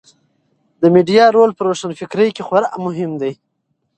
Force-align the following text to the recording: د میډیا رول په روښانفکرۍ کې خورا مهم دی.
د 0.81 0.83
میډیا 0.95 1.25
رول 1.35 1.51
په 1.55 1.61
روښانفکرۍ 1.67 2.29
کې 2.35 2.45
خورا 2.47 2.69
مهم 2.85 3.11
دی. 3.21 3.33